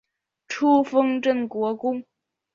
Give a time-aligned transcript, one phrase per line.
[0.47, 2.03] 初封镇国公。